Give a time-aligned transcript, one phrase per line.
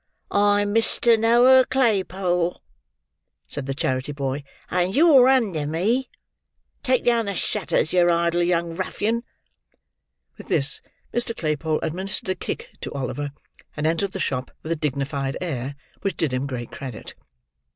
[0.31, 2.59] "I'm Mister Noah Claypole,"
[3.45, 6.09] said the charity boy, "and you're under me.
[6.81, 9.21] Take down the shutters, yer idle young ruffian!"
[10.39, 10.81] With this,
[11.13, 11.37] Mr.
[11.37, 13.29] Claypole administered a kick to Oliver,
[13.77, 17.13] and entered the shop with a dignified air, which did him great credit.